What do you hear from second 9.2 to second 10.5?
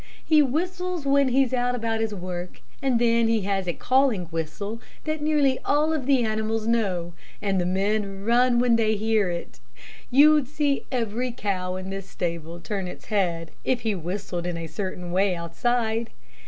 it. You'd